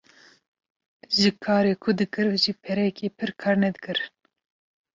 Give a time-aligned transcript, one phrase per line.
[1.17, 3.99] Ji karê ku dikir jî perekî pir kar nedikir